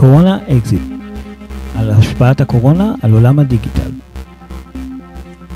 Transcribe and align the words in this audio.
קורונה 0.00 0.38
אקזיט, 0.58 0.82
על 1.76 1.90
השפעת 1.90 2.40
הקורונה 2.40 2.94
על 3.02 3.12
עולם 3.12 3.38
הדיגיטל. 3.38 3.90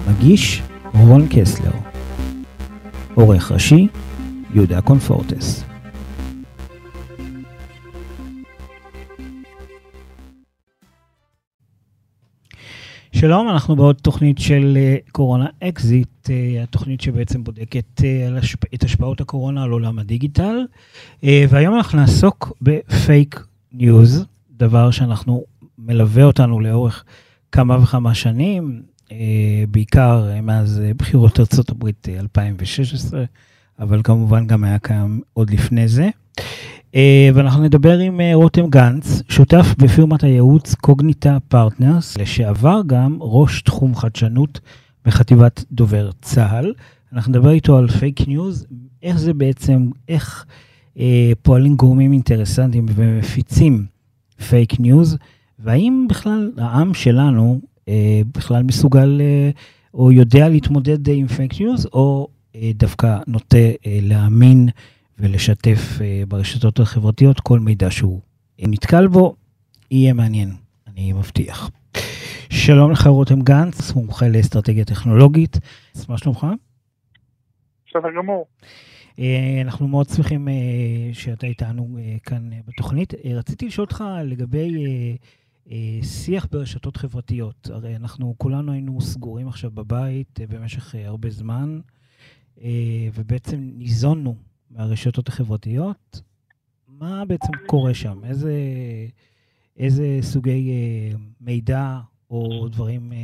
מגיש 0.08 0.62
רון 0.94 1.26
קסלר. 1.30 1.70
עורך 3.14 3.52
ראשי 3.52 3.88
יהודה 4.54 4.80
קונפורטס. 4.80 5.64
שלום, 13.12 13.48
אנחנו 13.48 13.76
בעוד 13.76 13.96
תוכנית 13.96 14.38
של 14.38 14.72
אה, 14.76 14.96
קורונה 15.12 15.46
אקזיט, 15.60 16.30
אה, 16.30 16.62
התוכנית 16.62 17.00
שבעצם 17.00 17.44
בודקת 17.44 18.04
אה, 18.04 18.38
את 18.74 18.84
השפעות 18.84 19.20
הקורונה 19.20 19.62
על 19.62 19.70
עולם 19.70 19.98
הדיגיטל, 19.98 20.56
והיום 21.22 21.76
אנחנו 21.76 21.98
נעסוק 21.98 22.52
בפייק 22.62 23.46
ניוז, 23.72 24.26
דבר 24.66 24.90
שאנחנו 24.90 25.44
מלווה 25.78 26.24
אותנו 26.24 26.60
לאורך 26.60 27.04
כמה 27.52 27.78
וכמה 27.82 28.14
שנים, 28.14 28.82
בעיקר 29.68 30.30
מאז 30.42 30.82
בחירות 30.96 31.40
ארה"ב 31.40 31.88
2016, 32.08 33.24
אבל 33.78 34.00
כמובן 34.04 34.46
גם 34.46 34.64
היה 34.64 34.78
קיים 34.78 35.20
עוד 35.32 35.50
לפני 35.50 35.88
זה. 35.88 36.10
אה, 36.94 37.28
ואנחנו 37.34 37.62
נדבר 37.62 37.98
עם 37.98 38.20
אה, 38.20 38.30
רותם 38.34 38.70
גנץ, 38.70 39.22
שותף 39.28 39.66
בפירמת 39.78 40.24
הייעוץ 40.24 40.74
Cognita 40.74 41.38
Partners, 41.48 42.18
לשעבר 42.18 42.80
גם 42.86 43.18
ראש 43.20 43.62
תחום 43.62 43.94
חדשנות 43.94 44.60
בחטיבת 45.04 45.64
דובר 45.72 46.10
צה"ל. 46.22 46.72
אנחנו 47.12 47.32
נדבר 47.32 47.50
איתו 47.50 47.78
על 47.78 47.88
פייק 47.88 48.28
ניוז, 48.28 48.66
איך 49.02 49.18
זה 49.18 49.34
בעצם, 49.34 49.90
איך 50.08 50.44
אה, 50.98 51.32
פועלים 51.42 51.76
גורמים 51.76 52.12
אינטרסנטיים 52.12 52.86
ומפיצים 52.94 53.86
פייק 54.50 54.80
ניוז, 54.80 55.16
והאם 55.58 56.06
בכלל 56.08 56.52
העם 56.58 56.94
שלנו 56.94 57.60
אה, 57.88 58.20
בכלל 58.34 58.62
מסוגל 58.62 59.20
אה, 59.20 59.50
או 59.94 60.12
יודע 60.12 60.48
להתמודד 60.48 61.08
עם 61.08 61.26
פייק 61.26 61.60
ניוז, 61.60 61.86
או 61.86 62.28
אה, 62.56 62.70
דווקא 62.74 63.18
נוטה 63.26 63.56
אה, 63.56 63.98
להאמין 64.02 64.68
ולשתף 65.18 65.98
אה, 66.00 66.22
ברשתות 66.28 66.80
החברתיות 66.80 67.40
כל 67.40 67.60
מידע 67.60 67.90
שהוא 67.90 68.20
נתקל 68.58 69.06
בו. 69.06 69.34
יהיה 69.90 70.12
מעניין, 70.12 70.50
אני 70.86 71.12
מבטיח. 71.12 71.70
שלום 72.50 72.90
לך 72.90 73.06
רותם 73.06 73.40
גנץ, 73.42 73.92
מומחה 73.92 74.28
לאסטרטגיה 74.28 74.84
טכנולוגית. 74.84 75.58
מה 76.08 76.18
שלומך? 76.18 76.46
בסדר 77.86 78.08
גמור. 78.16 78.46
אה, 79.18 79.60
אנחנו 79.60 79.88
מאוד 79.88 80.08
שמחים 80.08 80.48
אה, 80.48 80.54
שאתה 81.12 81.46
איתנו 81.46 81.98
כאן 82.22 82.50
בתוכנית. 82.66 83.14
רציתי 83.34 83.66
לשאול 83.66 83.84
אותך 83.84 84.04
לגבי 84.24 84.86
שיח 86.02 86.46
ברשתות 86.50 86.96
חברתיות. 86.96 87.70
הרי 87.72 87.96
אנחנו 87.96 88.34
כולנו 88.38 88.72
היינו 88.72 89.00
סגורים 89.00 89.48
עכשיו 89.48 89.70
בבית 89.70 90.40
במשך 90.48 90.94
הרבה 91.04 91.30
זמן, 91.30 91.80
ובעצם 93.14 93.56
ניזונו 93.60 94.36
מהרשתות 94.70 95.28
החברתיות, 95.28 96.20
מה 96.88 97.24
בעצם 97.24 97.52
קורה 97.66 97.94
שם? 97.94 98.24
איזה, 98.24 98.52
איזה 99.78 100.18
סוגי 100.20 100.70
אה, 100.70 101.16
מידע 101.40 101.98
או 102.30 102.68
דברים 102.68 103.12
אה, 103.12 103.18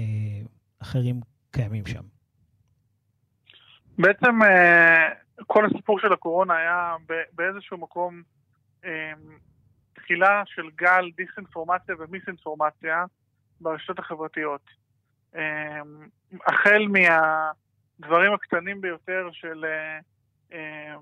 אחרים 0.78 1.20
קיימים 1.50 1.86
שם? 1.86 2.02
בעצם 3.98 4.42
אה, 4.42 5.08
כל 5.46 5.66
הסיפור 5.66 6.00
של 6.00 6.12
הקורונה 6.12 6.56
היה 6.56 6.96
באיזשהו 7.32 7.78
מקום 7.78 8.22
אה, 8.84 9.12
תחילה 9.94 10.42
של 10.46 10.70
גל 10.74 11.10
דיסאינפורמציה 11.16 11.94
ומיסאינפורמציה 11.98 13.04
ברשתות 13.60 13.98
החברתיות. 13.98 14.70
אה, 15.34 15.80
החל 16.46 16.86
מהדברים 16.88 18.32
הקטנים 18.32 18.80
ביותר 18.80 19.28
של 19.32 19.64
אה, 20.52 20.94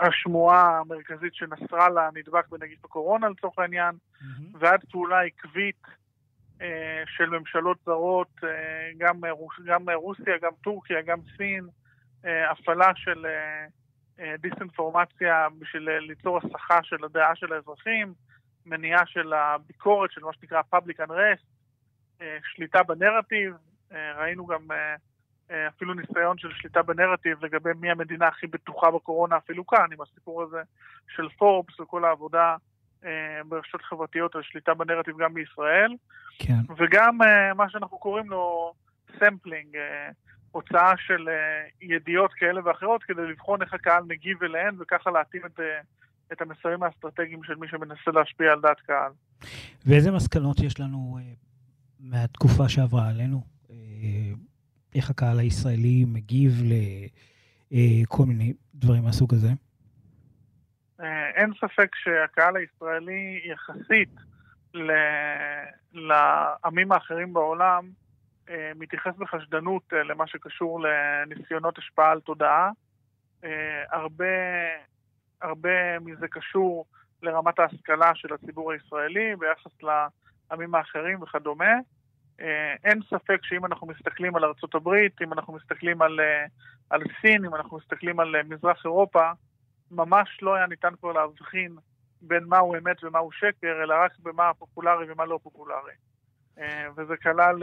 השמועה 0.00 0.78
המרכזית 0.78 1.34
שנסראללה 1.34 2.08
נדבק 2.14 2.48
בנגיף 2.48 2.84
הקורונה 2.84 3.28
לצורך 3.28 3.58
העניין, 3.58 3.94
mm-hmm. 3.94 4.56
ועד 4.58 4.84
פעולה 4.90 5.20
עקבית 5.20 5.82
אה, 6.62 7.02
של 7.06 7.30
ממשלות 7.30 7.78
זרות, 7.84 8.30
אה, 8.44 8.90
גם, 8.98 9.20
גם 9.66 9.90
רוסיה, 9.90 10.38
גם 10.42 10.52
טורקיה, 10.62 11.02
גם 11.02 11.18
סין, 11.36 11.68
אה, 12.24 12.50
הפעלה 12.50 12.90
של 12.96 13.26
אה, 13.26 13.66
דיסאינפורמציה 14.38 15.46
בשביל 15.58 15.90
ליצור 15.90 16.38
הסחה 16.38 16.78
של 16.82 17.04
הדעה 17.04 17.34
של 17.34 17.52
האזרחים, 17.52 18.14
מניעה 18.66 19.06
של 19.06 19.32
הביקורת 19.32 20.10
של 20.12 20.20
מה 20.24 20.32
שנקרא 20.32 20.62
public 20.74 21.08
unrest, 21.08 21.44
אה, 22.22 22.38
שליטה 22.54 22.82
בנרטיב, 22.82 23.54
אה, 23.92 24.12
ראינו 24.16 24.46
גם 24.46 24.72
אה, 24.72 24.94
אה, 25.50 25.68
אפילו 25.68 25.94
ניסיון 25.94 26.38
של 26.38 26.48
שליטה 26.52 26.82
בנרטיב 26.82 27.44
לגבי 27.44 27.70
מי 27.80 27.90
המדינה 27.90 28.28
הכי 28.28 28.46
בטוחה 28.46 28.90
בקורונה, 28.90 29.36
אפילו 29.36 29.66
כאן, 29.66 29.86
עם 29.92 30.00
הסיפור 30.00 30.42
הזה 30.42 30.62
של 31.08 31.28
פורבס 31.28 31.80
וכל 31.80 32.04
העבודה 32.04 32.56
אה, 33.04 33.40
ברשתות 33.48 33.82
חברתיות 33.82 34.34
על 34.34 34.42
שליטה 34.42 34.74
בנרטיב 34.74 35.18
גם 35.18 35.34
בישראל. 35.34 35.94
כן. 36.38 36.74
וגם 36.76 37.22
אה, 37.22 37.54
מה 37.54 37.70
שאנחנו 37.70 37.98
קוראים 37.98 38.30
לו 38.30 38.72
sampling, 39.18 39.76
הוצאה 40.52 40.92
של 40.96 41.28
ידיעות 41.82 42.32
כאלה 42.32 42.60
ואחרות 42.64 43.02
כדי 43.02 43.26
לבחון 43.26 43.62
איך 43.62 43.74
הקהל 43.74 44.02
מגיב 44.02 44.42
אליהן 44.42 44.74
וככה 44.78 45.10
להתאים 45.10 45.42
את, 45.46 45.60
את 46.32 46.42
המסרים 46.42 46.82
האסטרטגיים 46.82 47.44
של 47.44 47.54
מי 47.54 47.68
שמנסה 47.68 48.10
להשפיע 48.14 48.52
על 48.52 48.60
דעת 48.60 48.80
קהל. 48.80 49.12
ואיזה 49.86 50.10
מסקנות 50.10 50.60
יש 50.60 50.80
לנו 50.80 51.18
מהתקופה 52.00 52.68
שעברה 52.68 53.08
עלינו? 53.08 53.42
איך 54.94 55.10
הקהל 55.10 55.38
הישראלי 55.38 56.04
מגיב 56.06 56.52
לכל 57.70 58.22
מיני 58.26 58.52
דברים 58.74 59.02
מהסוג 59.02 59.34
הזה? 59.34 59.48
אה, 61.00 61.30
אין 61.30 61.52
ספק 61.60 61.94
שהקהל 61.94 62.56
הישראלי 62.56 63.40
יחסית 63.44 64.14
לעמים 65.92 66.92
האחרים 66.92 67.32
בעולם 67.32 67.84
אה, 67.84 67.99
מתייחס 68.76 69.16
בחשדנות 69.18 69.82
אה, 69.92 70.02
למה 70.02 70.26
שקשור 70.26 70.80
לניסיונות 70.80 71.78
השפעה 71.78 72.10
על 72.10 72.20
תודעה. 72.20 72.70
הרבה, 73.90 74.24
הרבה 75.42 75.98
מזה 75.98 76.28
קשור 76.28 76.86
לרמת 77.22 77.58
ההשכלה 77.58 78.14
של 78.14 78.34
הציבור 78.34 78.72
הישראלי 78.72 79.36
ביחס 79.36 79.72
לעמים 79.82 80.74
האחרים 80.74 81.22
וכדומה. 81.22 81.74
אה, 82.40 82.74
אין 82.84 83.00
ספק 83.10 83.40
שאם 83.42 83.66
אנחנו 83.66 83.86
מסתכלים 83.86 84.36
על 84.36 84.44
ארצות 84.44 84.74
הברית, 84.74 85.22
אם 85.22 85.32
אנחנו 85.32 85.52
מסתכלים 85.52 86.02
על, 86.02 86.20
אה, 86.20 86.44
על 86.90 87.02
סין, 87.20 87.44
אם 87.44 87.54
אנחנו 87.54 87.76
מסתכלים 87.76 88.20
על 88.20 88.36
אה, 88.36 88.42
מזרח 88.42 88.84
אירופה, 88.84 89.30
ממש 89.90 90.38
לא 90.42 90.54
היה 90.54 90.66
ניתן 90.66 90.94
כבר 91.00 91.12
להבחין 91.12 91.76
בין 92.22 92.44
מהו 92.44 92.74
אמת 92.74 93.04
ומהו 93.04 93.32
שקר, 93.32 93.82
אלא 93.82 93.94
רק 94.04 94.12
במה 94.18 94.54
פופולרי 94.54 95.12
ומה 95.12 95.24
לא 95.24 95.38
פופולרי. 95.42 95.92
וזה 96.96 97.16
כלל 97.16 97.62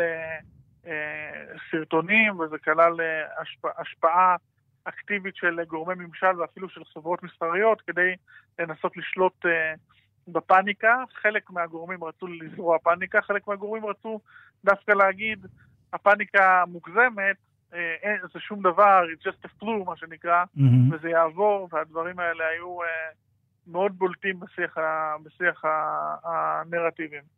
סרטונים, 1.72 2.40
וזה 2.40 2.58
כלל 2.58 2.94
השפעה 3.78 4.36
אקטיבית 4.84 5.36
של 5.36 5.64
גורמי 5.64 6.06
ממשל 6.06 6.42
ואפילו 6.42 6.70
של 6.70 6.84
חברות 6.94 7.24
מסחריות 7.24 7.82
כדי 7.82 8.16
לנסות 8.60 8.98
לשלוט 8.98 9.46
בפאניקה, 10.28 11.04
חלק 11.22 11.50
מהגורמים 11.50 12.04
רצו 12.04 12.28
לזרוע 12.28 12.78
פאניקה, 12.80 13.22
חלק 13.22 13.48
מהגורמים 13.48 13.86
רצו 13.86 14.20
דווקא 14.66 14.92
להגיד, 14.92 15.46
הפאניקה 15.94 16.64
מוגזמת, 16.68 17.38
אה, 17.74 18.16
זה 18.34 18.40
שום 18.40 18.60
דבר, 18.60 19.02
it's 19.14 19.28
just 19.28 19.46
a 19.46 19.64
flu, 19.64 19.86
מה 19.86 19.98
שנקרא, 19.98 20.44
mm-hmm. 20.44 20.96
וזה 20.96 21.10
יעבור, 21.10 21.70
והדברים 21.72 22.20
האלה 22.20 22.48
היו 22.48 22.84
אה, 22.84 22.88
מאוד 23.68 23.98
בולטים 23.98 24.40
בשיח, 24.40 24.78
בשיח 25.24 25.66
ה, 25.66 25.70
הנרטיבים. 26.24 27.37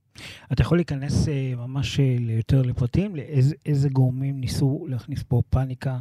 אתה 0.54 0.62
יכול 0.62 0.78
להיכנס 0.78 1.30
אה, 1.30 1.54
ממש 1.56 2.00
אה, 2.00 2.06
יותר 2.38 2.62
לפרטים, 2.62 3.16
לאיזה 3.16 3.90
גורמים 3.90 4.40
ניסו 4.40 4.86
להכניס 4.90 5.24
פה 5.24 5.42
פאניקה 5.50 5.96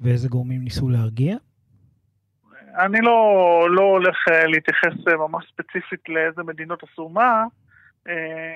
ואיזה 0.00 0.28
גורמים 0.28 0.64
ניסו 0.64 0.88
להרגיע? 0.88 1.36
אני 2.78 3.00
לא, 3.00 3.66
לא 3.70 3.82
הולך 3.82 4.16
אה, 4.30 4.46
להתייחס 4.46 5.14
ממש 5.18 5.52
ספציפית 5.52 6.08
לאיזה 6.08 6.42
מדינות 6.42 6.82
עשו 6.82 7.08
מה, 7.08 7.44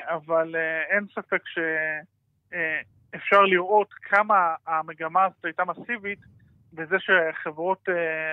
אבל 0.08 0.54
אין 0.90 1.06
ספק 1.14 1.42
שאפשר 1.46 3.40
לראות 3.40 3.88
כמה 4.02 4.54
המגמה 4.66 5.24
הזאת 5.24 5.44
הייתה 5.44 5.62
מסיבית 5.64 6.18
בזה 6.72 6.96
שחברות 6.98 7.88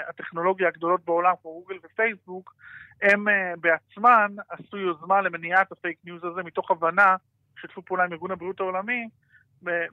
הטכנולוגיה 0.10 0.68
הגדולות 0.68 1.06
בעולם, 1.06 1.34
כמו 1.42 1.52
גוגל 1.54 1.76
ופייסבוק, 1.84 2.54
הם 3.02 3.26
בעצמן 3.62 4.36
עשו 4.50 4.78
יוזמה 4.78 5.22
למניעת 5.22 5.72
הפייק 5.72 5.98
ניוז 6.06 6.24
הזה 6.24 6.44
מתוך 6.44 6.72
הבנה, 6.72 7.16
שיתפו 7.62 7.82
פעולה 7.82 8.04
עם 8.04 8.14
ארגון 8.14 8.32
הבריאות 8.32 8.60
העולמי, 8.60 9.10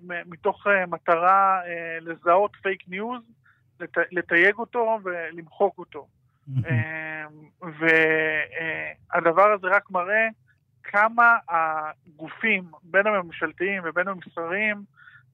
מתוך 0.01 0.67
מטרה 0.89 1.61
לזהות 2.01 2.57
פייק 2.63 2.89
ניוז 2.89 3.23
לתייג 4.13 4.55
אותו 4.59 4.99
ולמחוק 5.05 5.79
אותו. 5.79 6.07
אמ, 6.49 7.69
והדבר 9.13 9.53
הזה 9.53 9.67
רק 9.67 9.91
מראה 9.91 10.29
כמה 10.83 11.37
הגופים, 11.49 12.65
בין 12.83 13.07
הממשלתיים 13.07 13.83
ובין 13.85 14.09
המסחריים, 14.09 14.85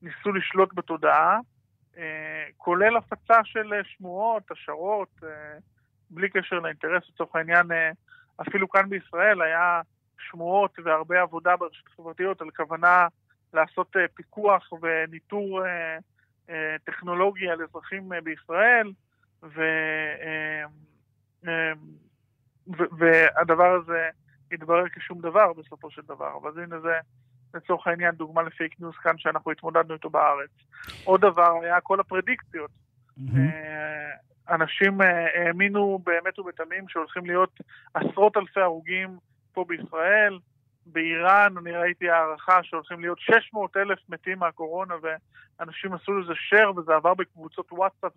ניסו 0.03 0.33
לשלוט 0.33 0.75
בתודעה, 0.75 1.39
אה, 1.99 2.45
כולל 2.57 2.97
הפצה 2.97 3.45
של 3.45 3.73
שמועות, 3.85 4.51
השערות, 4.51 5.21
אה, 5.23 5.59
בלי 6.11 6.29
קשר 6.29 6.59
לאינטרס, 6.59 7.03
לצורך 7.09 7.37
העניין, 7.37 7.73
אה, 7.73 7.91
אפילו 8.41 8.69
כאן 8.69 8.89
בישראל 8.89 9.43
היה 9.43 9.81
שמועות 10.19 10.79
והרבה 10.85 11.23
עבודה 11.23 11.57
ברשתות 11.57 11.93
חברתיות 11.97 12.41
על 12.41 12.51
כוונה 12.51 13.07
לעשות 13.55 13.97
פיקוח 14.15 14.73
וניטור 14.83 15.63
טכנולוגי 16.85 17.49
על 17.49 17.63
אזרחים 17.63 18.13
בישראל, 18.25 18.93
ו, 19.43 19.63
והדבר 22.73 23.75
הזה 23.75 24.09
התברר 24.53 24.89
כשום 24.89 25.21
דבר 25.21 25.53
בסופו 25.53 25.91
של 25.91 26.03
דבר. 26.03 26.37
אבל 26.43 26.63
הנה 26.63 26.81
זה 26.81 26.99
לצורך 27.55 27.87
העניין 27.87 28.15
דוגמה 28.15 28.43
לפייק 28.43 28.81
ניוז 28.81 28.95
כאן 28.95 29.19
שאנחנו 29.19 29.51
התמודדנו 29.51 29.95
איתו 29.95 30.11
בארץ. 30.11 30.51
עוד 31.05 31.21
דבר 31.21 31.53
היה 31.63 31.81
כל 31.81 32.01
הפרדיקציות. 32.01 32.71
Mm-hmm. 33.19 33.39
אנשים 34.49 35.03
אה, 35.03 35.47
האמינו 35.47 36.01
באמת 36.05 36.39
ובתמים 36.39 36.89
שהולכים 36.89 37.27
להיות 37.27 37.61
עשרות 37.95 38.37
אלפי 38.37 38.61
הרוגים 38.61 39.19
פה 39.53 39.65
בישראל. 39.69 40.39
באיראן 40.87 41.55
אני 41.59 41.73
ראיתי 41.73 42.11
הערכה 42.11 42.63
שהולכים 42.63 43.01
להיות 43.01 43.19
600 43.19 43.77
אלף 43.77 43.99
מתים 44.09 44.39
מהקורונה 44.39 44.95
ואנשים 45.03 45.93
עשו 45.95 46.13
לזה 46.13 46.33
share 46.33 46.79
וזה 46.79 46.95
עבר 46.95 47.15
בקבוצות 47.15 47.73
וואטסאפ 47.73 48.13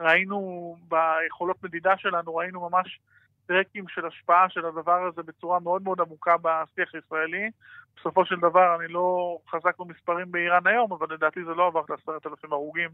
וראינו 0.00 0.76
ביכולות 0.88 1.64
מדידה 1.64 1.96
שלנו, 1.96 2.36
ראינו 2.36 2.68
ממש 2.70 3.00
טרקים 3.46 3.84
של 3.88 4.06
השפעה 4.06 4.46
של 4.48 4.66
הדבר 4.66 5.06
הזה 5.12 5.22
בצורה 5.22 5.60
מאוד 5.60 5.82
מאוד 5.82 6.00
עמוקה 6.00 6.34
בשיח 6.36 6.94
הישראלי. 6.94 7.50
בסופו 7.96 8.26
של 8.26 8.36
דבר 8.36 8.76
אני 8.80 8.92
לא 8.92 9.38
חזק 9.50 9.78
במספרים 9.78 10.32
באיראן 10.32 10.66
היום, 10.66 10.92
אבל 10.92 11.06
לדעתי 11.14 11.44
זה 11.44 11.50
לא 11.50 11.66
עבר 11.66 11.80
לעשרת 11.88 12.26
אלפים 12.26 12.52
הרוגים. 12.52 12.90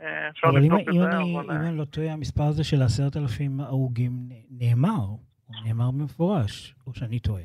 אה, 0.00 0.28
אפשר 0.28 0.50
לבדוק 0.50 0.80
את 0.80 0.94
זה, 0.94 1.08
אבל... 1.08 1.22
אם 1.22 1.50
אני 1.50 1.78
לא 1.78 1.84
טועה, 1.84 2.12
המספר 2.12 2.42
הזה 2.42 2.64
של 2.64 2.82
עשרת 2.82 3.16
אלפים 3.16 3.60
הרוגים 3.60 4.12
נאמר, 4.50 5.04
הוא 5.46 5.56
נאמר 5.64 5.90
במפורש, 5.90 6.74
או 6.86 6.94
שאני 6.94 7.18
טועה. 7.18 7.42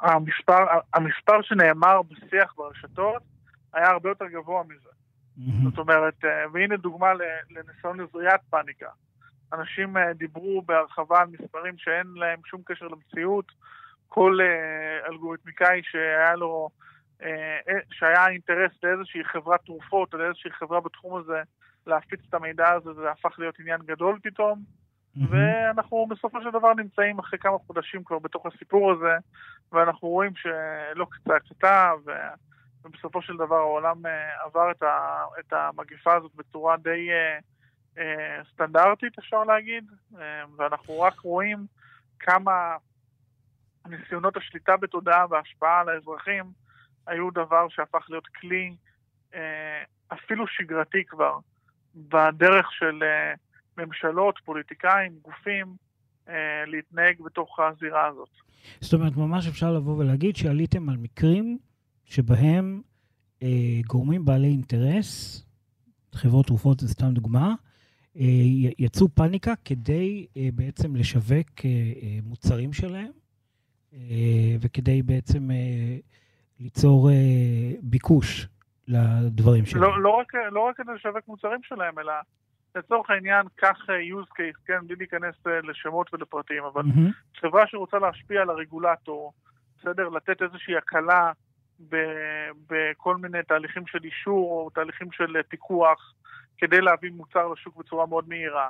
המספר, 0.00 0.66
המספר 0.94 1.42
שנאמר 1.42 2.02
בשיח 2.02 2.54
ברשתות 2.56 3.22
היה 3.72 3.90
הרבה 3.90 4.08
יותר 4.08 4.24
גבוה 4.26 4.62
מזה. 4.64 4.90
Mm-hmm. 5.38 5.70
זאת 5.70 5.78
אומרת, 5.78 6.24
אה, 6.24 6.30
והנה 6.52 6.76
דוגמה 6.76 7.06
לניסיון 7.50 8.00
לזריעת 8.00 8.40
פאניקה. 8.50 8.88
אנשים 9.52 9.96
אה, 9.96 10.12
דיברו 10.12 10.62
בהרחבה 10.62 11.20
על 11.20 11.26
מספרים 11.26 11.78
שאין 11.78 12.06
להם 12.16 12.40
שום 12.44 12.62
קשר 12.64 12.86
למציאות. 12.88 13.52
כל 14.08 14.38
uh, 14.40 15.08
אלגוריתמיקאי 15.08 15.80
שהיה 15.82 16.34
לו, 16.34 16.68
uh, 17.20 17.24
שהיה 17.90 18.28
אינטרס 18.28 18.72
לאיזושהי 18.82 19.24
חברת 19.24 19.60
תרופות 19.64 20.14
או 20.14 20.18
לאיזושהי 20.18 20.50
חברה 20.52 20.80
בתחום 20.80 21.16
הזה 21.16 21.42
להפיץ 21.86 22.20
את 22.28 22.34
המידע 22.34 22.72
הזה, 22.72 22.92
זה 22.92 23.10
הפך 23.10 23.38
להיות 23.38 23.60
עניין 23.60 23.80
גדול 23.86 24.18
פתאום. 24.22 24.62
Mm-hmm. 24.62 25.20
ואנחנו 25.30 26.06
בסופו 26.10 26.42
של 26.42 26.50
דבר 26.50 26.74
נמצאים 26.74 27.18
אחרי 27.18 27.38
כמה 27.38 27.58
חודשים 27.66 28.04
כבר 28.04 28.18
בתוך 28.18 28.46
הסיפור 28.46 28.92
הזה, 28.92 29.16
ואנחנו 29.72 30.08
רואים 30.08 30.32
שלא 30.36 31.06
קצה 31.10 31.38
קצתה, 31.38 31.92
ובסופו 32.84 33.22
של 33.22 33.36
דבר 33.36 33.56
העולם 33.56 34.02
עבר 34.44 34.70
את, 34.70 34.82
ה, 34.82 35.24
את 35.40 35.52
המגיפה 35.52 36.14
הזאת 36.14 36.34
בצורה 36.34 36.76
די... 36.76 37.08
Uh, 37.08 37.12
אה, 37.12 37.38
סטנדרטית, 38.52 39.18
אפשר 39.18 39.44
להגיד, 39.44 39.84
אה, 40.18 40.44
ואנחנו 40.56 41.00
רק 41.00 41.20
רואים 41.20 41.66
כמה 42.18 42.76
ניסיונות 43.88 44.36
השליטה 44.36 44.76
בתודעה 44.76 45.26
וההשפעה 45.30 45.80
על 45.80 45.88
האזרחים 45.88 46.44
היו 47.06 47.30
דבר 47.30 47.68
שהפך 47.68 48.06
להיות 48.08 48.26
כלי 48.26 48.76
אה, 49.34 49.82
אפילו 50.12 50.46
שגרתי 50.46 51.04
כבר, 51.04 51.38
בדרך 51.94 52.72
של 52.72 53.02
ממשלות, 53.78 54.38
פוליטיקאים, 54.44 55.12
גופים, 55.22 55.76
להתנהג 56.66 57.20
בתוך 57.20 57.60
הזירה 57.60 58.06
הזאת. 58.06 58.28
זאת 58.80 58.92
אומרת, 58.92 59.16
ממש 59.16 59.46
אפשר 59.46 59.72
לבוא 59.72 59.98
ולהגיד 59.98 60.36
שעליתם 60.36 60.88
על 60.88 60.96
מקרים 60.96 61.58
שבהם 62.04 62.82
אה, 63.42 63.80
גורמים 63.86 64.24
בעלי 64.24 64.48
אינטרס, 64.48 65.42
חברות 66.14 66.46
תרופות 66.46 66.80
זה 66.80 66.88
סתם 66.88 67.14
דוגמה, 67.14 67.48
אה, 67.48 67.67
יצאו 68.78 69.08
פאניקה 69.08 69.52
כדי 69.64 70.26
אה, 70.36 70.48
בעצם 70.54 70.96
לשווק 70.96 71.48
אה, 71.64 71.70
מוצרים 72.22 72.72
שלהם, 72.72 73.10
וכדי 74.60 75.02
בעצם 75.02 75.48
ליצור 76.60 77.10
ביקוש 77.82 78.46
לדברים 78.88 79.66
שלהם. 79.66 79.82
לא, 79.82 80.02
לא, 80.02 80.08
רק, 80.08 80.32
לא 80.52 80.60
רק 80.60 80.76
כדי 80.76 80.94
לשווק 80.94 81.28
מוצרים 81.28 81.60
שלהם, 81.62 81.98
אלא 81.98 82.12
לצורך 82.74 83.10
העניין, 83.10 83.46
קח 83.56 83.78
use 83.88 84.28
case, 84.38 84.66
כן, 84.66 84.86
בלי 84.86 84.96
להיכנס 84.96 85.34
לשמות 85.62 86.14
ולפרטים, 86.14 86.64
אבל 86.64 86.82
mm-hmm. 86.82 87.40
חברה 87.40 87.66
שרוצה 87.66 87.98
להשפיע 87.98 88.42
על 88.42 88.50
הרגולטור, 88.50 89.32
בסדר? 89.78 90.08
לתת 90.08 90.42
איזושהי 90.42 90.76
הקלה 90.76 91.32
בכל 92.70 93.16
מיני 93.16 93.38
תהליכים 93.48 93.86
של 93.86 94.04
אישור 94.04 94.50
או 94.50 94.70
תהליכים 94.70 95.12
של 95.12 95.42
פיקוח, 95.48 96.14
כדי 96.58 96.80
להביא 96.80 97.10
מוצר 97.10 97.48
לשוק 97.48 97.76
בצורה 97.76 98.06
מאוד 98.06 98.28
מהירה. 98.28 98.68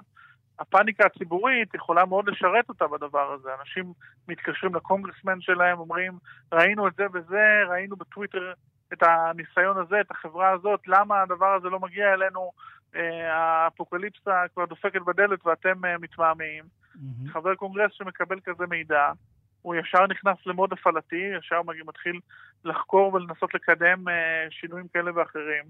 הפאניקה 0.59 1.07
הציבורית 1.07 1.75
יכולה 1.75 2.05
מאוד 2.05 2.29
לשרת 2.29 2.69
אותה 2.69 2.87
בדבר 2.87 3.33
הזה. 3.33 3.49
אנשים 3.61 3.93
מתקשרים 4.29 4.75
לקונגרסמן 4.75 5.41
שלהם, 5.41 5.79
אומרים, 5.79 6.13
ראינו 6.53 6.89
את 6.89 6.93
זה 6.97 7.07
וזה, 7.13 7.63
ראינו 7.69 7.97
בטוויטר 7.97 8.53
את 8.93 9.03
הניסיון 9.03 9.77
הזה, 9.79 10.01
את 10.01 10.11
החברה 10.11 10.51
הזאת, 10.51 10.81
למה 10.87 11.23
הדבר 11.23 11.55
הזה 11.55 11.69
לא 11.69 11.81
מגיע 11.81 12.15
אלינו, 12.15 12.53
אה, 12.97 13.35
האפוקליפסה 13.35 14.43
כבר 14.55 14.65
דופקת 14.65 15.01
בדלת 15.03 15.47
ואתם 15.47 15.85
אה, 15.85 15.99
מתמהמהים. 15.99 16.65
Mm-hmm. 16.65 17.33
חבר 17.33 17.55
קונגרס 17.55 17.93
שמקבל 17.93 18.41
כזה 18.45 18.67
מידע, 18.67 19.13
הוא 19.63 19.75
ישר 19.75 20.07
נכנס 20.07 20.37
למוד 20.47 20.73
הפעלתי, 20.73 21.31
ישר 21.39 21.61
מתחיל 21.87 22.21
לחקור 22.65 23.15
ולנסות 23.15 23.55
לקדם 23.55 24.09
אה, 24.09 24.47
שינויים 24.51 24.89
כאלה 24.89 25.11
ואחרים. 25.15 25.65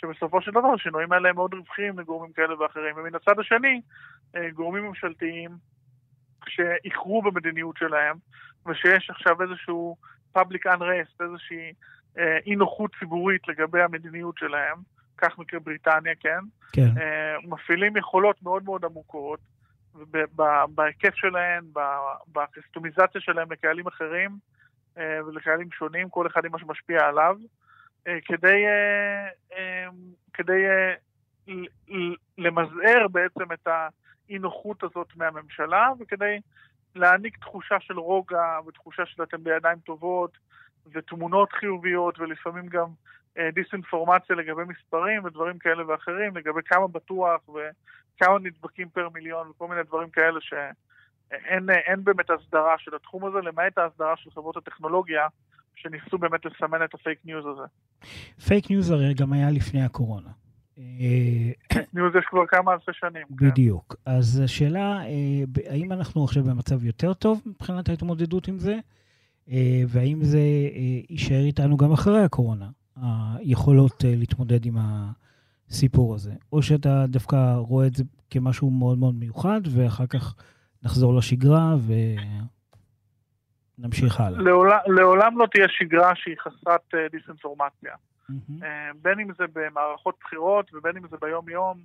שבסופו 0.00 0.42
של 0.42 0.50
דבר 0.50 0.68
השינויים 0.74 1.12
האלה 1.12 1.28
הם 1.28 1.34
מאוד 1.34 1.54
רווחיים 1.54 1.98
לגורמים 1.98 2.32
כאלה 2.32 2.60
ואחרים. 2.60 2.96
ומן 2.96 3.14
הצד 3.14 3.38
השני, 3.38 3.80
אה, 4.36 4.50
גורמים 4.50 4.84
ממשלתיים 4.84 5.50
שאיחרו 6.48 7.22
במדיניות 7.22 7.76
שלהם, 7.76 8.16
ושיש 8.66 9.10
עכשיו 9.10 9.42
איזשהו 9.42 9.96
public 10.38 10.66
unrest, 10.66 11.24
איזושהי 11.24 11.72
אה, 12.18 12.38
אי 12.46 12.56
נוחות 12.56 12.90
ציבורית 12.98 13.48
לגבי 13.48 13.82
המדיניות 13.82 14.38
שלהם, 14.38 14.76
כך 15.16 15.38
מקרה 15.38 15.60
בריטניה, 15.60 16.14
כן? 16.20 16.40
כן. 16.72 16.88
אה, 17.00 17.36
מפעילים 17.44 17.96
יכולות 17.96 18.42
מאוד 18.42 18.64
מאוד 18.64 18.84
עמוקות, 18.84 19.40
בהיקף 20.74 21.14
שלהן, 21.14 21.64
בקסטומיזציה 22.32 23.20
שלהם 23.20 23.52
לקהלים 23.52 23.86
אחרים 23.86 24.30
ולקהלים 24.96 25.70
שונים, 25.70 26.08
כל 26.08 26.26
אחד 26.26 26.44
עם 26.44 26.52
מה 26.52 26.58
שמשפיע 26.58 27.06
עליו. 27.06 27.36
אה, 28.08 28.18
כדי, 28.24 28.66
אה, 28.66 29.28
אה, 29.52 29.88
כדי 30.32 30.62
למזער 32.38 33.08
בעצם 33.10 33.52
את 33.52 33.66
האי 33.66 34.38
נוחות 34.38 34.82
הזאת 34.82 35.08
מהממשלה 35.16 35.92
וכדי 36.00 36.40
להעניק 36.94 37.36
תחושה 37.36 37.80
של 37.80 37.98
רוגע 37.98 38.58
ותחושה 38.66 39.06
של 39.06 39.22
אתם 39.22 39.44
בידיים 39.44 39.78
טובות 39.78 40.38
ותמונות 40.92 41.52
חיוביות 41.52 42.18
ולפעמים 42.18 42.66
גם 42.68 42.86
דיסאינפורמציה 43.52 44.36
לגבי 44.36 44.62
מספרים 44.68 45.24
ודברים 45.24 45.58
כאלה 45.58 45.86
ואחרים, 45.86 46.36
לגבי 46.36 46.60
כמה 46.64 46.88
בטוח 46.88 47.48
וכמה 47.48 48.38
נדבקים 48.38 48.88
פר 48.88 49.08
מיליון 49.08 49.48
וכל 49.48 49.68
מיני 49.68 49.82
דברים 49.82 50.10
כאלה 50.10 50.40
שאין 50.40 52.04
באמת 52.04 52.30
הסדרה 52.30 52.78
של 52.78 52.94
התחום 52.94 53.24
הזה, 53.24 53.38
למעט 53.38 53.78
ההסדרה 53.78 54.16
של 54.16 54.30
חברות 54.30 54.56
הטכנולוגיה, 54.56 55.26
שניסו 55.82 56.18
באמת 56.18 56.44
לסמן 56.44 56.84
את 56.84 56.94
הפייק 56.94 57.18
ניוז 57.24 57.44
הזה. 57.46 57.62
פייק 58.46 58.70
ניוז 58.70 58.90
הרי 58.90 59.14
גם 59.14 59.32
היה 59.32 59.50
לפני 59.50 59.82
הקורונה. 59.82 60.30
ניוז 61.94 62.14
יש 62.18 62.24
כבר 62.30 62.46
כמה 62.46 62.72
אלפי 62.72 62.92
שנים. 62.94 63.22
כן. 63.38 63.50
בדיוק. 63.50 63.96
כן. 64.04 64.10
אז 64.10 64.40
השאלה, 64.44 65.00
אה, 65.06 65.44
האם 65.70 65.92
אנחנו 65.92 66.24
עכשיו 66.24 66.44
במצב 66.44 66.84
יותר 66.84 67.14
טוב 67.14 67.42
מבחינת 67.46 67.88
ההתמודדות 67.88 68.48
עם 68.48 68.58
זה, 68.58 68.78
אה, 69.50 69.82
והאם 69.88 70.24
זה 70.24 70.38
אה, 70.38 71.00
יישאר 71.10 71.44
איתנו 71.44 71.76
גם 71.76 71.92
אחרי 71.92 72.22
הקורונה, 72.22 72.70
היכולות 73.38 74.04
להתמודד 74.04 74.66
עם 74.66 74.76
הסיפור 75.68 76.14
הזה, 76.14 76.32
או 76.52 76.62
שאתה 76.62 77.04
דווקא 77.08 77.54
רואה 77.54 77.86
את 77.86 77.94
זה 77.94 78.04
כמשהו 78.30 78.70
מאוד 78.70 78.98
מאוד 78.98 79.14
מיוחד, 79.14 79.60
ואחר 79.70 80.06
כך 80.06 80.34
נחזור 80.82 81.14
לשגרה 81.14 81.76
ו... 81.78 81.92
נמשיך 83.78 84.20
הלאה. 84.20 84.42
לעולם, 84.42 84.78
לעולם 84.86 85.38
לא 85.38 85.46
תהיה 85.46 85.68
שגרה 85.68 86.14
שהיא 86.14 86.36
חסרת 86.38 86.94
uh, 86.94 86.96
דיסאינפורמציה. 87.10 87.94
Mm-hmm. 87.94 88.62
Uh, 88.62 88.64
בין 89.02 89.20
אם 89.20 89.28
זה 89.38 89.44
במערכות 89.52 90.14
בחירות 90.20 90.74
ובין 90.74 90.96
אם 90.96 91.08
זה 91.10 91.16
ביום-יום, 91.20 91.80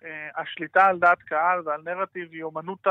uh, 0.00 0.04
השליטה 0.36 0.84
על 0.84 0.98
דעת 0.98 1.22
קהל 1.22 1.60
ועל 1.64 1.80
נרטיב 1.84 2.28
היא 2.32 2.42
אומנות 2.42 2.86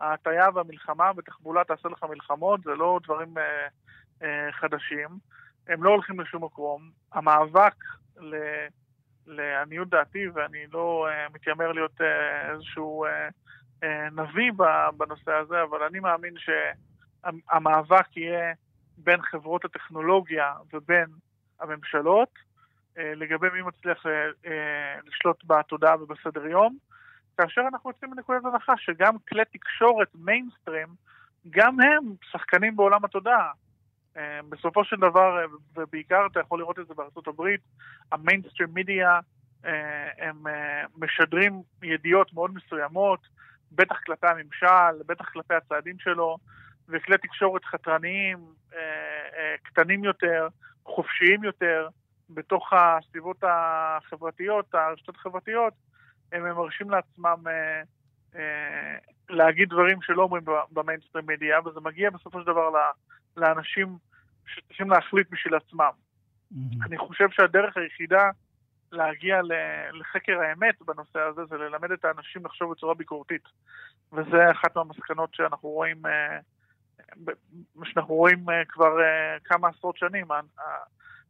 ההטייה 0.00 0.46
והמלחמה 0.54 1.10
ותחבולה 1.16 1.64
תעשה 1.64 1.88
לך 1.88 2.04
מלחמות, 2.10 2.60
זה 2.64 2.70
לא 2.70 3.00
דברים 3.04 3.38
אה, 3.38 3.66
אה, 4.22 4.52
חדשים. 4.52 5.08
הם 5.68 5.82
לא 5.84 5.90
הולכים 5.90 6.20
לשום 6.20 6.44
מקום. 6.44 6.90
המאבק, 7.12 7.74
ל, 8.20 8.34
לעניות 9.26 9.88
דעתי, 9.88 10.28
ואני 10.28 10.66
לא 10.72 11.08
אה, 11.10 11.26
מתיימר 11.34 11.72
להיות 11.72 12.00
אה, 12.00 12.52
איזשהו 12.52 13.04
אה, 13.04 13.28
אה, 13.82 14.10
נביא 14.10 14.52
בנושא 14.96 15.32
הזה, 15.32 15.62
אבל 15.62 15.82
אני 15.82 16.00
מאמין 16.00 16.34
שהמאבק 17.24 18.16
יהיה 18.16 18.52
בין 18.98 19.22
חברות 19.22 19.64
הטכנולוגיה 19.64 20.52
ובין 20.72 21.06
הממשלות, 21.60 22.28
אה, 22.98 23.14
לגבי 23.14 23.46
מי 23.52 23.62
מצליח 23.62 24.06
אה, 24.06 24.12
אה, 24.46 25.00
לשלוט 25.06 25.44
בתודעה 25.46 26.02
ובסדר 26.02 26.46
יום. 26.46 26.76
כאשר 27.36 27.60
אנחנו 27.72 27.90
יוצאים 27.90 28.10
מנקודת 28.10 28.44
הנחה 28.44 28.72
שגם 28.76 29.18
כלי 29.28 29.42
תקשורת 29.52 30.08
מיינסטרים, 30.14 30.88
גם 31.50 31.80
הם 31.80 32.14
שחקנים 32.30 32.76
בעולם 32.76 33.04
התודעה. 33.04 33.50
בסופו 34.48 34.84
של 34.84 34.96
דבר, 34.96 35.46
ובעיקר 35.76 36.26
אתה 36.32 36.40
יכול 36.40 36.58
לראות 36.58 36.78
את 36.78 36.86
זה 36.86 36.94
בארצות 36.94 37.28
הברית, 37.28 37.60
המיינסטרים 38.12 38.68
מידיה, 38.74 39.20
הם 40.18 40.42
משדרים 40.96 41.62
ידיעות 41.82 42.32
מאוד 42.32 42.54
מסוימות, 42.54 43.20
בטח 43.72 43.96
כלפי 44.06 44.26
הממשל, 44.26 45.02
בטח 45.06 45.28
כלפי 45.28 45.54
הצעדים 45.54 45.98
שלו, 45.98 46.38
וכלי 46.88 47.18
תקשורת 47.18 47.64
חתרניים, 47.64 48.38
קטנים 49.62 50.04
יותר, 50.04 50.48
חופשיים 50.84 51.44
יותר, 51.44 51.88
בתוך 52.30 52.72
הסביבות 52.72 53.36
החברתיות, 53.42 54.74
הרשתות 54.74 55.16
החברתיות, 55.16 55.72
הם 56.32 56.42
מרשים 56.42 56.90
לעצמם 56.90 57.44
אה, 57.46 57.82
אה, 58.36 58.96
להגיד 59.28 59.68
דברים 59.68 60.02
שלא 60.02 60.22
אומרים 60.22 60.42
במיינסטרים 60.70 61.26
מדיה, 61.26 61.60
וזה 61.60 61.80
מגיע 61.80 62.10
בסופו 62.10 62.40
של 62.40 62.46
דבר 62.46 62.70
לאנשים 63.36 63.96
שצריכים 64.46 64.90
להחליט 64.90 65.26
בשביל 65.30 65.54
עצמם. 65.54 65.90
Mm-hmm. 66.52 66.86
אני 66.86 66.98
חושב 66.98 67.28
שהדרך 67.30 67.76
היחידה 67.76 68.30
להגיע 68.92 69.40
לחקר 69.92 70.40
האמת 70.40 70.82
בנושא 70.82 71.20
הזה 71.20 71.44
זה 71.44 71.56
ללמד 71.56 71.92
את 71.92 72.04
האנשים 72.04 72.46
לחשוב 72.46 72.72
בצורה 72.72 72.94
ביקורתית. 72.94 73.42
וזה 74.12 74.50
אחת 74.50 74.76
מהמסקנות 74.76 75.34
שאנחנו 75.34 75.68
רואים, 75.68 76.06
אה, 76.06 76.38
שאנחנו 77.84 78.14
רואים 78.14 78.50
אה, 78.50 78.64
כבר 78.68 79.00
אה, 79.00 79.38
כמה 79.44 79.68
עשרות 79.68 79.96
שנים. 79.96 80.26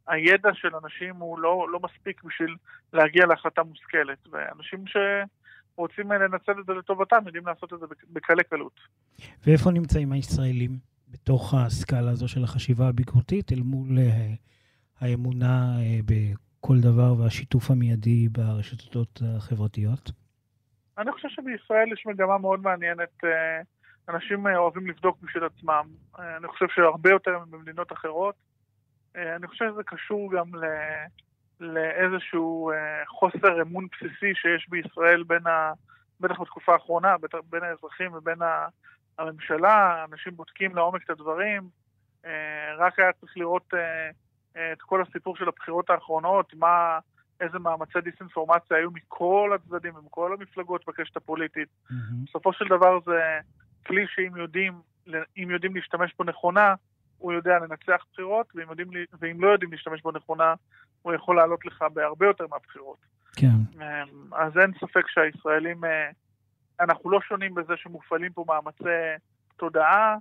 הידע 0.07 0.49
של 0.53 0.75
אנשים 0.83 1.15
הוא 1.15 1.39
לא, 1.39 1.67
לא 1.71 1.79
מספיק 1.83 2.23
בשביל 2.23 2.55
להגיע 2.93 3.25
להחלטה 3.25 3.63
מושכלת, 3.63 4.27
ואנשים 4.31 4.83
שרוצים 4.87 6.11
לנצל 6.11 6.59
את 6.59 6.65
זה 6.65 6.73
לטובתם 6.73 7.17
יודעים 7.25 7.47
לעשות 7.47 7.73
את 7.73 7.79
זה 7.79 7.85
בקלי 8.09 8.43
קלות. 8.43 8.79
ואיפה 9.45 9.71
נמצאים 9.71 10.11
הישראלים 10.11 10.71
בתוך 11.07 11.53
הסקאלה 11.53 12.11
הזו 12.11 12.27
של 12.27 12.43
החשיבה 12.43 12.87
הביקורתית 12.87 13.51
אל 13.51 13.61
מול 13.63 13.87
האמונה 15.01 15.77
בכל 16.05 16.75
דבר 16.81 17.13
והשיתוף 17.19 17.71
המיידי 17.71 18.27
ברשתות 18.29 19.21
החברתיות? 19.25 20.11
אני 20.97 21.11
חושב 21.11 21.27
שבישראל 21.29 21.93
יש 21.93 22.03
מגמה 22.05 22.37
מאוד 22.37 22.61
מעניינת. 22.61 23.23
Uh, 23.23 23.27
אנשים 24.09 24.47
אוהבים 24.47 24.87
לבדוק 24.87 25.17
בשביל 25.21 25.43
עצמם. 25.43 25.87
אני 26.19 26.47
חושב 26.47 26.65
שהרבה 26.69 27.09
יותר 27.09 27.39
ממדינות 27.51 27.91
אחרות. 27.91 28.35
אה, 29.15 29.35
אני 29.35 29.47
חושב 29.47 29.65
שזה 29.71 29.83
קשור 29.83 30.31
גם 30.31 30.55
ל... 30.55 30.65
לאיזשהו 31.59 32.71
אה, 32.71 33.05
חוסר 33.07 33.61
אמון 33.61 33.87
בסיסי 33.91 34.35
שיש 34.35 34.69
בישראל 34.69 35.23
בין 35.23 35.47
ה... 35.47 35.73
בטח 36.19 36.41
בתקופה 36.41 36.73
האחרונה, 36.73 37.15
בין 37.49 37.63
האזרחים 37.63 38.13
ובין 38.13 38.39
הממשלה, 39.17 40.05
אנשים 40.11 40.35
בודקים 40.35 40.75
לעומק 40.75 41.03
את 41.05 41.09
הדברים. 41.09 41.69
אה, 42.25 42.75
רק 42.77 42.99
היה 42.99 43.13
צריך 43.13 43.37
לראות 43.37 43.73
את 44.51 44.81
כל 44.81 45.01
הסיפור 45.01 45.35
של 45.35 45.47
הבחירות 45.47 45.89
האחרונות, 45.89 46.53
מה, 46.53 46.99
איזה 47.41 47.59
מאמצי 47.59 48.01
דיסאינפורמציה 48.01 48.77
היו 48.77 48.91
מכל 48.91 49.51
הצדדים 49.55 49.95
ומכל 49.95 50.33
המפלגות 50.33 50.85
בקשת 50.87 51.17
הפוליטית. 51.17 51.67
Mm-hmm. 51.69 51.93
בסופו 52.25 52.53
של 52.53 52.65
דבר 52.67 52.99
זה 53.05 53.39
כלי 53.89 54.05
שאם 54.07 54.37
יודעים, 54.37 54.73
יודעים 55.35 55.75
להשתמש 55.75 56.13
בו 56.17 56.23
נכונה, 56.23 56.75
הוא 57.17 57.33
יודע 57.33 57.59
לנצח 57.59 58.05
בחירות, 58.13 58.47
ואם, 58.55 58.69
יודעים, 58.69 58.87
ואם 59.19 59.41
לא 59.41 59.47
יודעים 59.47 59.71
להשתמש 59.71 60.01
בו 60.01 60.11
נכונה, 60.11 60.53
הוא 61.01 61.13
יכול 61.13 61.35
לעלות 61.35 61.65
לך 61.65 61.85
בהרבה 61.93 62.25
יותר 62.25 62.45
מהבחירות. 62.51 62.97
כן. 63.35 63.47
אמ, 63.75 64.33
אז 64.33 64.57
אין 64.57 64.71
ספק 64.79 65.07
שהישראלים, 65.07 65.85
אה, 65.85 66.09
אנחנו 66.79 67.09
לא 67.09 67.21
שונים 67.21 67.55
בזה 67.55 67.73
שמופעלים 67.77 68.33
פה 68.33 68.45
מאמצי 68.47 69.23
תודעה, 69.57 70.15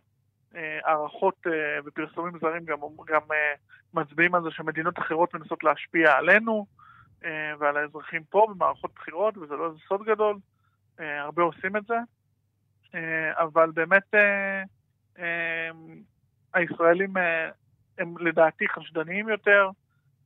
אה, 0.57 0.79
הערכות 0.85 1.47
אה, 1.47 1.79
ופרסומים 1.85 2.39
זרים 2.41 2.65
גם, 2.65 2.79
גם 3.07 3.21
מצביעים 3.95 4.35
על 4.35 4.43
זה 4.43 4.51
שמדינות 4.51 4.99
אחרות 4.99 5.35
מנסות 5.35 5.65
להשפיע 5.65 6.13
עלינו 6.13 6.67
ועל 7.59 7.77
האזרחים 7.77 8.23
פה 8.31 8.47
במערכות 8.51 8.91
בחירות, 8.95 9.39
וזה 9.39 9.57
לא 9.57 9.67
איזה 9.67 9.79
סוד 9.89 10.03
גדול, 10.05 10.37
הרבה 10.99 11.43
עושים 11.43 11.77
את 11.77 11.83
זה, 11.87 11.95
אבל 13.39 13.71
באמת 13.75 14.15
הישראלים 16.55 17.17
אה, 17.17 17.51
הם 17.99 18.19
לדעתי 18.19 18.69
חשדניים 18.69 19.29
יותר, 19.29 19.71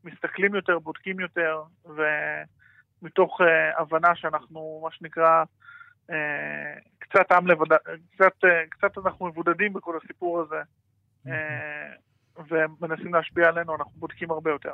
מסתכלים 0.04 0.54
יותר, 0.54 0.78
בודקים 0.78 1.20
יותר, 1.20 1.62
ומתוך 1.84 3.40
הבנה 3.78 4.14
שאנחנו, 4.16 4.80
מה 4.84 4.90
שנקרא, 4.90 5.44
קצת 6.98 7.32
עם 7.32 7.46
לבד... 7.46 7.76
קצת, 8.14 8.44
קצת 8.68 8.98
אנחנו 8.98 9.26
מבודדים 9.26 9.72
בכל 9.72 9.98
הסיפור 10.04 10.40
הזה. 10.40 10.62
ומנסים 12.50 13.14
להשפיע 13.14 13.48
עלינו, 13.48 13.76
אנחנו 13.76 13.92
בודקים 13.96 14.30
הרבה 14.30 14.50
יותר. 14.50 14.72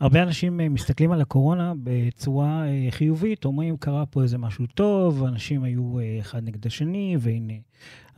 הרבה 0.00 0.22
אנשים 0.22 0.56
מסתכלים 0.56 1.12
על 1.12 1.20
הקורונה 1.20 1.72
בצורה 1.82 2.62
חיובית, 2.90 3.44
אומרים, 3.44 3.76
קרה 3.76 4.06
פה 4.06 4.22
איזה 4.22 4.38
משהו 4.38 4.66
טוב, 4.66 5.24
אנשים 5.24 5.64
היו 5.64 5.96
אחד 6.20 6.38
נגד 6.42 6.66
השני, 6.66 7.16
והנה, 7.20 7.54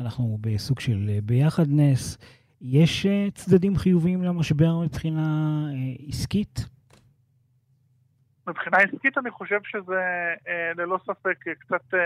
אנחנו 0.01 0.39
בסוג 0.41 0.81
של 0.81 1.19
ביחדנס. 1.23 2.19
יש 2.61 3.07
אה, 3.07 3.29
צדדים 3.35 3.77
חיוביים 3.77 4.23
למשבר 4.23 4.79
מבחינה 4.85 5.21
אה, 5.73 6.09
עסקית? 6.09 6.69
מבחינה 8.47 8.77
עסקית 8.77 9.19
אני 9.19 9.31
חושב 9.31 9.61
שזה 9.65 10.01
אה, 10.49 10.73
ללא 10.77 10.99
ספק 11.07 11.39
קצת 11.59 11.99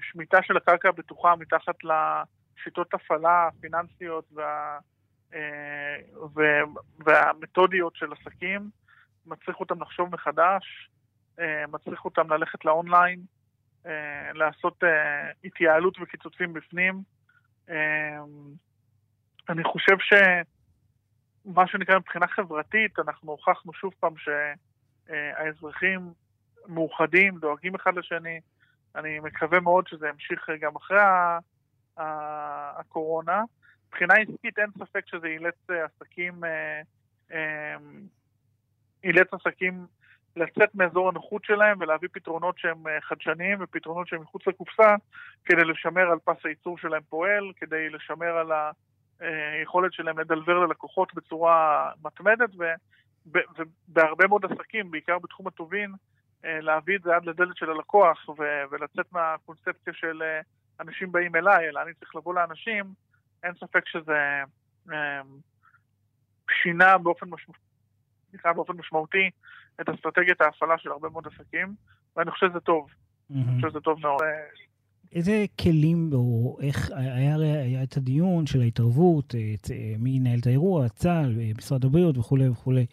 שמיטה 0.00 0.38
של 0.42 0.56
הקרקע 0.56 0.88
הבטוחה 0.88 1.36
מתחת 1.36 1.74
לשיטות 1.84 2.94
הפעלה 2.94 3.48
הפיננסיות 3.48 4.24
וה, 4.32 4.78
והמתודיות 6.98 7.96
של 7.96 8.12
עסקים, 8.12 8.70
מצריך 9.26 9.60
אותם 9.60 9.82
לחשוב 9.82 10.14
מחדש, 10.14 10.90
מצריך 11.68 12.04
אותם 12.04 12.32
ללכת 12.32 12.64
לאונליין, 12.64 13.20
לעשות 14.34 14.82
התייעלות 15.44 15.96
וקיצוצים 16.00 16.52
בפנים. 16.52 17.02
אני 19.48 19.64
חושב 19.64 19.96
שמה 19.98 21.66
שנקרא 21.66 21.98
מבחינה 21.98 22.26
חברתית, 22.26 22.98
אנחנו 22.98 23.30
הוכחנו 23.30 23.72
שוב 23.72 23.94
פעם 24.00 24.14
שהאזרחים 24.16 26.12
מאוחדים, 26.66 27.38
דואגים 27.38 27.74
אחד 27.74 27.94
לשני. 27.94 28.40
אני 28.94 29.20
מקווה 29.20 29.60
מאוד 29.60 29.88
שזה 29.88 30.08
ימשיך 30.08 30.50
גם 30.60 30.76
אחרי 30.76 31.00
הקורונה. 31.96 33.42
מבחינה 33.90 34.14
עסקית 34.14 34.58
אין 34.58 34.70
ספק 34.78 35.06
שזה 35.06 35.26
אילץ 35.26 35.54
עסקים, 35.68 36.44
אה, 36.44 36.80
אה, 37.32 37.76
אילץ 39.04 39.28
עסקים 39.32 39.86
לצאת 40.36 40.74
מאזור 40.74 41.08
הנוחות 41.08 41.44
שלהם 41.44 41.76
ולהביא 41.80 42.08
פתרונות 42.12 42.58
שהם 42.58 42.86
אה, 42.86 43.00
חדשניים 43.00 43.58
ופתרונות 43.60 44.08
שהם 44.08 44.20
מחוץ 44.20 44.46
לקופסה 44.46 44.94
כדי 45.44 45.64
לשמר 45.64 46.10
על 46.10 46.18
פס 46.24 46.44
הייצור 46.44 46.78
שלהם 46.78 47.02
פועל, 47.08 47.52
כדי 47.56 47.90
לשמר 47.90 48.36
על. 48.36 48.52
היכולת 49.58 49.92
שלהם 49.92 50.18
לדלבר 50.18 50.58
ללקוחות 50.58 51.14
בצורה 51.14 51.90
מתמדת, 52.04 52.50
ובהרבה 53.26 54.26
מאוד 54.26 54.44
עסקים, 54.44 54.90
בעיקר 54.90 55.18
בתחום 55.18 55.46
הטובין, 55.46 55.92
אה, 56.44 56.60
להביא 56.60 56.96
את 56.96 57.02
זה 57.02 57.16
עד 57.16 57.24
לדלת 57.24 57.56
של 57.56 57.70
הלקוח 57.70 58.28
ולצאת 58.70 59.12
מהקונספציה 59.12 59.92
של 59.92 60.22
אה, 60.22 60.40
אנשים 60.80 61.12
באים 61.12 61.36
אליי, 61.36 61.68
אלא 61.68 61.82
אני 61.82 61.94
צריך 61.94 62.16
לבוא 62.16 62.34
לאנשים, 62.34 62.84
אין 63.42 63.52
ספק 63.54 63.88
שזה 63.88 64.42
אה, 64.92 65.20
שינה 66.62 66.98
באופן, 66.98 67.26
משמע, 68.34 68.52
באופן 68.52 68.72
משמעותי 68.72 69.30
את 69.80 69.88
אסטרטגיית 69.88 70.40
ההפעלה 70.40 70.78
של 70.78 70.90
הרבה 70.90 71.08
מאוד 71.08 71.26
עסקים, 71.26 71.74
ואני 72.16 72.30
חושב 72.30 72.50
שזה 72.50 72.60
טוב. 72.60 72.86
Mm-hmm. 72.88 73.34
אני 73.34 73.56
חושב 73.56 73.70
שזה 73.70 73.80
טוב 73.80 74.00
מאוד. 74.00 74.22
איזה 75.12 75.44
כלים, 75.60 76.10
או 76.12 76.58
איך, 76.62 76.90
היה, 76.90 77.36
היה 77.36 77.82
את 77.82 77.96
הדיון 77.96 78.46
של 78.46 78.60
ההתערבות, 78.60 79.34
את, 79.34 79.70
אה, 79.70 79.94
מי 79.98 80.10
ינהל 80.10 80.38
את 80.38 80.46
האירוע, 80.46 80.88
צה"ל, 80.88 81.40
אה, 81.40 81.50
משרד 81.58 81.84
הבריאות 81.84 82.18
וכולי 82.18 82.48
וכולי. 82.48 82.86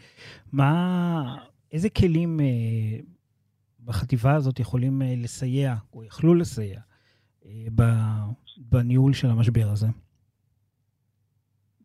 מה, 0.52 1.36
איזה 1.72 1.90
כלים 1.90 2.40
אה, 2.40 3.00
בחטיבה 3.86 4.36
הזאת 4.36 4.60
יכולים 4.60 5.02
אה, 5.02 5.14
לסייע, 5.18 5.76
או 5.94 6.04
יכלו 6.04 6.36
לסייע, 6.36 6.80
אה, 7.46 7.68
בניהול 8.58 9.14
של 9.14 9.30
המשבר 9.30 9.70
הזה? 9.70 9.88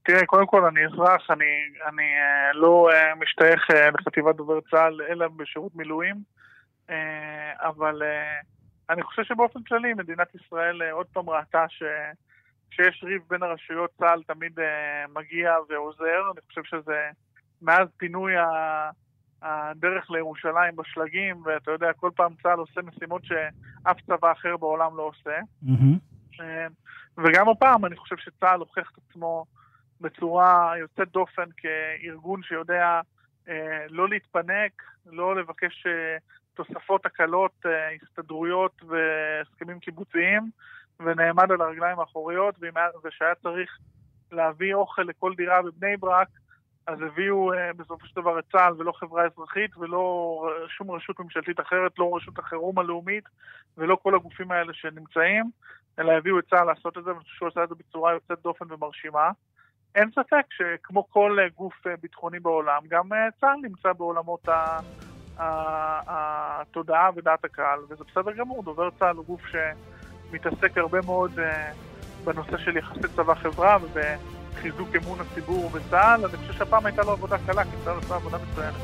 תראה, 0.04 0.26
קודם 0.26 0.46
כל 0.46 0.64
אני 0.64 0.86
אזרח, 0.86 1.30
אני, 1.30 1.44
אני 1.88 2.02
uh, 2.02 2.56
לא 2.56 2.88
uh, 2.90 3.18
משתייך 3.18 3.70
uh, 3.70 3.74
לחטיבת 3.74 4.36
דובר 4.36 4.60
צה"ל 4.70 5.00
אלא 5.08 5.28
בשירות 5.28 5.74
מילואים, 5.74 6.16
uh, 6.88 6.92
אבל 7.60 8.02
uh, 8.02 8.46
אני 8.90 9.02
חושב 9.02 9.22
שבאופן 9.22 9.62
כללי 9.62 9.94
מדינת 9.94 10.34
ישראל 10.34 10.82
uh, 10.82 10.92
עוד 10.92 11.06
פעם 11.12 11.30
ראתה 11.30 11.64
ש... 11.68 11.82
כשיש 12.70 13.04
ריב 13.04 13.22
בין 13.30 13.42
הרשויות 13.42 13.90
צה"ל 13.98 14.22
תמיד 14.22 14.58
uh, 14.58 14.62
מגיע 15.14 15.54
ועוזר, 15.68 16.30
אני 16.32 16.40
חושב 16.46 16.62
שזה 16.64 17.10
מאז 17.62 17.88
פינוי 17.96 18.36
ה... 18.36 18.90
הדרך 19.42 20.10
לירושלים 20.10 20.76
בשלגים, 20.76 21.42
ואתה 21.44 21.70
יודע, 21.70 21.92
כל 21.92 22.10
פעם 22.16 22.32
צה"ל 22.42 22.58
עושה 22.58 22.80
משימות 22.82 23.24
שאף 23.24 24.00
צבא 24.06 24.32
אחר 24.32 24.56
בעולם 24.56 24.96
לא 24.96 25.02
עושה. 25.02 25.38
Mm-hmm. 25.64 26.42
וגם 27.18 27.48
הפעם 27.48 27.84
אני 27.84 27.96
חושב 27.96 28.16
שצה"ל 28.16 28.60
הוכיח 28.60 28.90
את 28.92 28.98
עצמו 29.10 29.44
בצורה 30.02 30.72
יוצאת 30.78 31.08
דופן 31.08 31.48
כארגון 31.56 32.42
שיודע 32.42 33.00
אה, 33.48 33.86
לא 33.88 34.08
להתפנק, 34.08 34.82
לא 35.06 35.36
לבקש 35.36 35.86
אה, 35.86 36.16
תוספות 36.54 37.06
הקלות, 37.06 37.52
אה, 37.66 37.88
הסתדרויות 38.02 38.82
והסכמים 38.82 39.80
קיבוציים, 39.80 40.50
ונעמד 41.00 41.52
על 41.52 41.60
הרגליים 41.60 42.00
האחוריות, 42.00 42.54
ושהיה 43.04 43.34
צריך 43.34 43.78
להביא 44.32 44.74
אוכל 44.74 45.02
לכל 45.02 45.34
דירה 45.34 45.62
בבני 45.62 45.96
ברק, 45.96 46.28
אז 46.86 46.98
הביאו 47.02 47.52
אה, 47.52 47.72
בסופו 47.72 48.06
של 48.06 48.20
דבר 48.20 48.38
את 48.38 48.44
צה"ל 48.52 48.74
ולא 48.78 48.92
חברה 48.92 49.24
אזרחית 49.24 49.76
ולא 49.76 50.48
שום 50.68 50.90
רשות 50.90 51.20
ממשלתית 51.20 51.60
אחרת, 51.60 51.98
לא 51.98 52.16
רשות 52.16 52.38
החירום 52.38 52.78
הלאומית 52.78 53.24
ולא 53.78 53.96
כל 54.02 54.14
הגופים 54.14 54.52
האלה 54.52 54.72
שנמצאים, 54.72 55.50
אלא 55.98 56.12
הביאו 56.12 56.38
את 56.38 56.44
צה"ל 56.50 56.64
לעשות 56.64 56.98
את 56.98 57.04
זה, 57.04 57.10
ואני 57.10 57.22
חושב 57.24 57.36
שהוא 57.36 57.48
עשה 57.48 57.64
את 57.64 57.68
זה 57.68 57.74
בצורה 57.74 58.12
יוצאת 58.12 58.38
דופן 58.42 58.64
ומרשימה. 58.72 59.30
אין 59.94 60.10
ספק 60.10 60.44
שכמו 60.50 61.06
כל 61.10 61.36
אה, 61.40 61.46
גוף 61.56 61.86
אה, 61.86 61.92
ביטחוני 62.02 62.40
בעולם, 62.40 62.82
גם 62.88 63.12
אה, 63.12 63.28
צה"ל 63.40 63.56
נמצא 63.62 63.92
בעולמות 63.92 64.48
התודעה 66.06 67.10
ודעת 67.16 67.44
הקהל, 67.44 67.78
וזה 67.90 68.04
בסדר 68.10 68.32
גמור, 68.32 68.62
דובר 68.62 68.88
צה"ל 68.98 69.16
הוא 69.16 69.24
גוף 69.24 69.40
שמתעסק 69.46 70.78
הרבה 70.78 70.98
מאוד 71.06 71.30
בנושא 72.24 72.58
של 72.58 72.76
יחסי 72.76 73.08
צבא-חברה 73.16 73.76
ובחיזוק 73.82 74.88
אמון 74.96 75.18
הציבור 75.20 75.70
בצה"ל, 75.70 76.24
אני 76.24 76.36
חושב 76.36 76.52
שהפעם 76.52 76.86
הייתה 76.86 77.02
לו 77.02 77.10
עבודה 77.10 77.36
קלה, 77.46 77.64
כי 77.64 77.70
צה"ל 77.84 77.98
עשה 77.98 78.14
עבודה 78.14 78.38
מצוינת. 78.50 78.74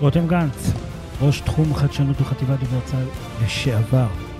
רותם 0.00 0.26
גנץ, 0.26 0.72
ראש 1.22 1.40
תחום 1.40 1.74
חדשנות 1.74 2.16
בחטיבת 2.16 2.58
דובר 2.58 2.80
צה"ל 2.80 3.06
לשעבר. 3.44 4.33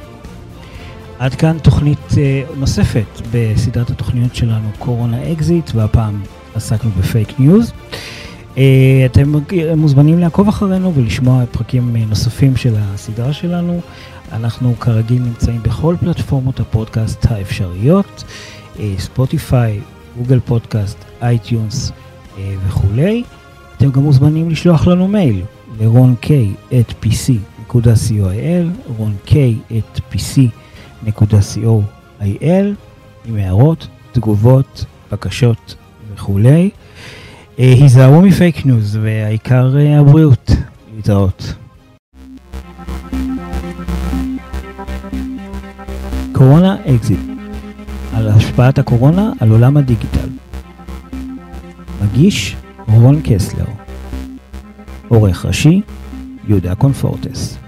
עד 1.19 1.35
כאן 1.35 1.59
תוכנית 1.59 2.11
אה, 2.11 2.15
נוספת 2.59 3.21
בסדרת 3.33 3.91
התוכניות 3.91 4.35
שלנו, 4.35 4.69
קורונה 4.79 5.33
אקזיט, 5.33 5.71
והפעם 5.75 6.23
עסקנו 6.55 6.91
בפייק 6.91 7.41
ניוז. 7.41 7.73
אה, 8.55 8.59
אתם 9.07 9.33
מוזמנים 9.77 10.19
לעקוב 10.19 10.49
אחרינו 10.49 10.95
ולשמוע 10.95 11.45
פרקים 11.51 11.97
אה, 11.97 12.09
נוספים 12.09 12.57
של 12.57 12.75
הסדרה 12.79 13.33
שלנו. 13.33 13.81
אנחנו 14.33 14.75
כרגיל 14.81 15.23
נמצאים 15.23 15.63
בכל 15.63 15.97
פלטפורמות 16.01 16.61
הפודקאסט 16.61 17.27
האפשריות, 17.31 18.25
ספוטיפיי, 18.99 19.81
גוגל 20.17 20.41
פודקאסט, 20.41 20.99
iTunes 21.23 21.93
וכולי. 22.67 23.23
אתם 23.77 23.91
גם 23.91 24.03
מוזמנים 24.03 24.51
לשלוח 24.51 24.87
לנו 24.87 25.09
מייל 25.09 25.43
לרון 25.81 26.15
k 26.23 26.29
www.co.il 31.07 32.75
עם 33.25 33.37
הערות, 33.37 33.87
תגובות, 34.13 34.85
בקשות 35.13 35.75
וכולי. 36.15 36.71
אה, 37.59 37.73
היזהרו 37.73 38.23
מפייק 38.23 38.67
ניוז 38.67 38.99
והעיקר 39.03 39.77
אה, 39.79 40.01
הבריאות. 40.01 40.51
להתראות. 40.97 41.55
קורונה 46.33 46.77
אקזיט 46.87 47.19
על 48.15 48.29
השפעת 48.29 48.79
הקורונה 48.79 49.33
על 49.41 49.51
עולם 49.51 49.77
הדיגיטל. 49.77 50.29
מגיש 52.03 52.57
רון 52.89 53.21
קסלר 53.25 53.67
עורך 55.09 55.47
ראשי 55.47 55.81
יהודה 56.49 56.75
קונפורטס 56.75 57.64